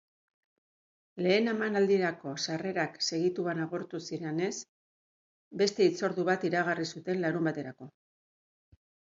[1.25, 4.51] Lehen emanaldirako sarrerak segituan agortu zirenez,
[5.63, 7.93] beste hitzordu bat iragarri zuten larunbaterako.